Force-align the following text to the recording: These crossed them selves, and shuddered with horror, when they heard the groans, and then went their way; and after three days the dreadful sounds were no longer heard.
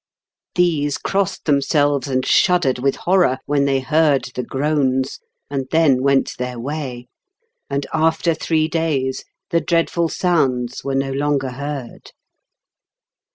These 0.55 0.97
crossed 0.97 1.45
them 1.45 1.61
selves, 1.61 2.07
and 2.07 2.25
shuddered 2.25 2.79
with 2.79 2.95
horror, 2.95 3.37
when 3.45 3.65
they 3.65 3.81
heard 3.81 4.31
the 4.33 4.41
groans, 4.41 5.19
and 5.47 5.67
then 5.69 6.01
went 6.01 6.33
their 6.39 6.59
way; 6.59 7.05
and 7.69 7.85
after 7.93 8.33
three 8.33 8.67
days 8.67 9.23
the 9.51 9.61
dreadful 9.61 10.09
sounds 10.09 10.83
were 10.83 10.95
no 10.95 11.11
longer 11.11 11.51
heard. 11.51 12.13